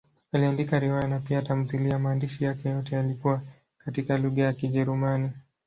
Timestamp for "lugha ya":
4.17-4.53